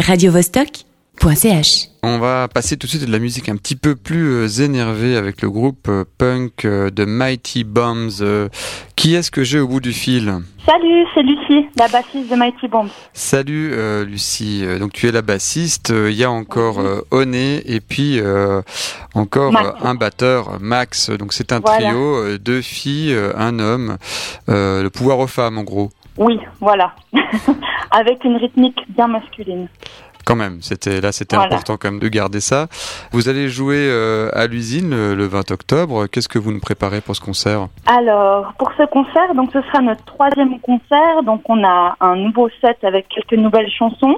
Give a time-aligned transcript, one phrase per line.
[0.00, 1.88] radiovostok.ch.
[2.02, 4.48] On va passer tout de suite à de la musique un petit peu plus euh,
[4.62, 8.10] énervée avec le groupe euh, punk euh, de Mighty Bombs.
[8.96, 10.34] Qui est-ce que j'ai au bout du fil?
[10.66, 12.88] Salut, c'est Lucie, la bassiste de Mighty Bomb.
[13.12, 17.80] Salut euh, Lucie, donc tu es la bassiste, il y a encore euh, Oné et
[17.80, 18.60] puis euh,
[19.14, 19.68] encore Max.
[19.82, 21.88] un batteur, Max, donc c'est un Voilà.
[21.90, 23.96] trio, deux filles, un homme,
[24.50, 25.90] Euh, le pouvoir aux femmes en gros.
[26.18, 26.94] Oui, voilà.
[27.90, 29.68] Avec une rythmique bien masculine.
[30.24, 31.52] Quand même, c'était là, c'était Voilà.
[31.52, 32.68] important quand même de garder ça.
[33.12, 36.06] Vous allez jouer euh, à l'usine le, le 20 octobre.
[36.06, 37.68] Qu'est-ce que vous nous préparez pour ce concert?
[37.84, 41.22] Alors, pour ce concert, donc ce sera notre troisième concert.
[41.26, 44.16] Donc, on a un nouveau set avec quelques nouvelles chansons.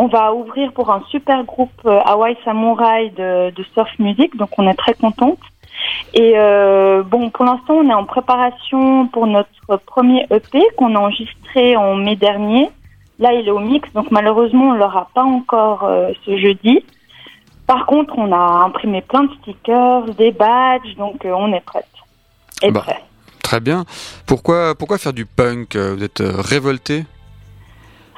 [0.00, 4.50] On va ouvrir pour un super groupe euh, Hawaii Samurai de, de surf music, donc
[4.56, 5.40] on est très contente.
[6.14, 11.00] Et euh, bon, pour l'instant, on est en préparation pour notre premier EP qu'on a
[11.00, 12.70] enregistré en mai dernier.
[13.18, 16.84] Là, il est au mix, donc malheureusement, on l'aura pas encore euh, ce jeudi.
[17.66, 21.88] Par contre, on a imprimé plein de stickers, des badges, donc on est prête.
[22.62, 22.82] Et Bah.
[22.82, 23.02] prêt.
[23.42, 23.84] Très bien.
[24.26, 25.74] Pourquoi, pourquoi faire du punk?
[25.74, 27.04] Vous êtes révolté?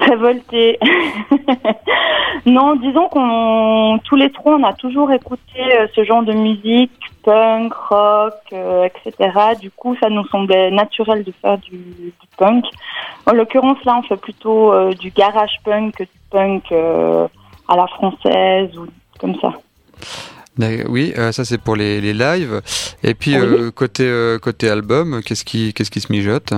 [0.00, 0.78] Révolté.
[2.46, 6.90] non, disons qu'on tous les trois, on a toujours écouté euh, ce genre de musique,
[7.22, 9.30] punk, rock, euh, etc.
[9.60, 12.64] Du coup, ça nous semblait naturel de faire du, du punk.
[13.26, 17.26] En l'occurrence, là, on fait plutôt euh, du garage punk que du punk euh,
[17.68, 18.86] à la française ou
[19.18, 19.52] comme ça.
[20.88, 22.60] Oui, ça c'est pour les, les lives.
[23.02, 23.40] Et puis Oui.
[23.42, 26.52] euh, côté côté album, qu'est-ce qui qu'est-ce qui se mijote?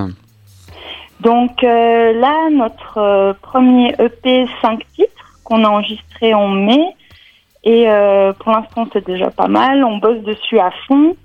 [1.23, 6.83] Donc euh, là, notre euh, premier EP 5 titres qu'on a enregistré en mai.
[7.63, 9.85] Et euh, pour l'instant, c'est déjà pas mal.
[9.85, 11.15] On bosse dessus à fond.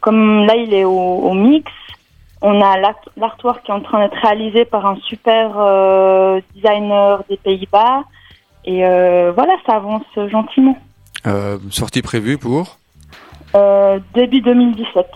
[0.00, 0.90] Comme là, il est au,
[1.28, 1.70] au mix.
[2.40, 5.50] On a l'art- l'artwork qui est en train d'être réalisé par un super
[6.54, 8.04] designer des Pays-Bas.
[8.64, 10.76] Et voilà, ça avance gentiment.
[11.70, 12.78] Sortie prévue pour
[14.14, 15.06] début 2017,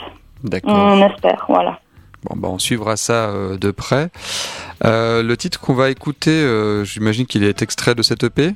[0.43, 0.73] D'accord.
[0.75, 1.45] on espère.
[1.49, 1.79] Voilà.
[2.25, 4.11] Bon, bah, on suivra ça euh, de près.
[4.85, 8.53] Euh, le titre qu'on va écouter, euh, j'imagine qu'il est extrait de cette EP.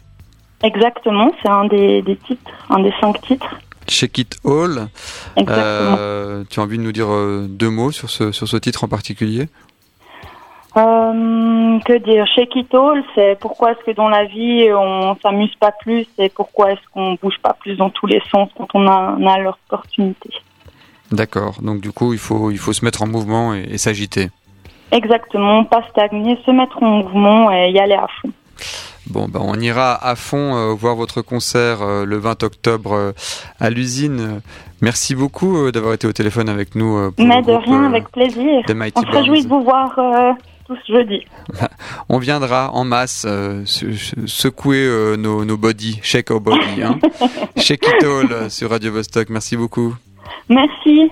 [0.63, 3.57] Exactement, c'est un des, des titres, un des cinq titres.
[3.89, 4.89] Shake It All.
[5.37, 6.45] Exactement.
[6.49, 7.09] Tu as envie de nous dire
[7.49, 9.49] deux mots sur ce, sur ce titre en particulier?
[10.77, 12.27] Euh, que dire?
[12.27, 16.29] Shake It All, c'est pourquoi est-ce que dans la vie on s'amuse pas plus et
[16.29, 19.39] pourquoi est-ce qu'on bouge pas plus dans tous les sens quand on a, on a
[19.39, 20.31] l'opportunité.
[21.13, 21.57] D'accord.
[21.63, 24.31] Donc du coup, il faut, il faut se mettre en mouvement et, et s'agiter.
[24.93, 28.31] Exactement, pas stagner, se mettre en mouvement et y aller à fond.
[29.09, 33.13] Bon, bah, on ira à fond euh, voir votre concert euh, le 20 octobre euh,
[33.61, 34.41] à l'usine.
[34.81, 37.13] Merci beaucoup d'avoir été au téléphone avec nous.
[37.13, 38.63] pour Mais de groupe, rien, avec plaisir.
[38.97, 39.97] On se réjouit de vous voir
[40.67, 41.21] tous jeudi.
[42.09, 46.83] On viendra en masse se- se- secouer nos, nos bodies, shake our body.
[46.83, 46.99] Hein.
[47.57, 49.31] shake it all sur Radio Vostok.
[49.31, 49.95] Merci beaucoup.
[50.49, 51.11] Merci.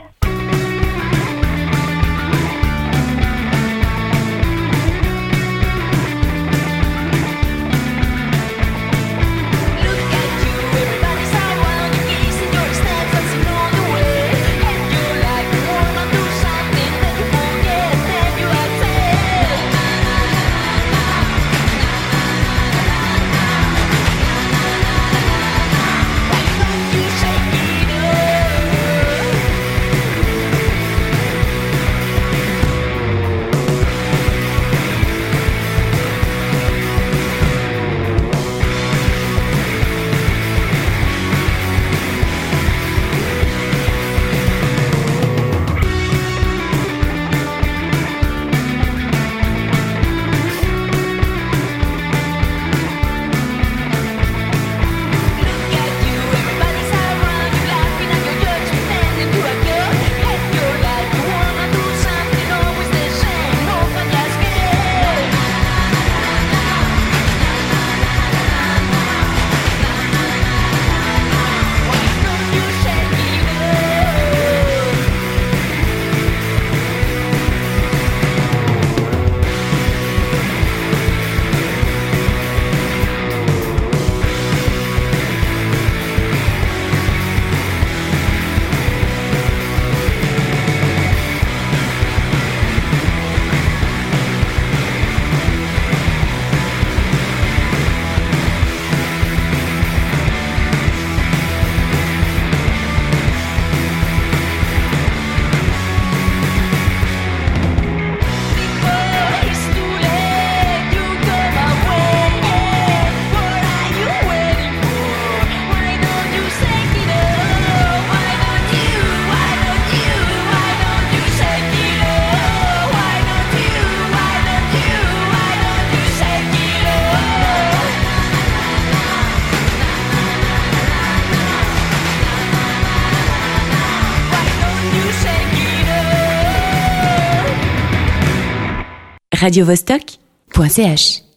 [139.45, 141.24] radiovostok.ch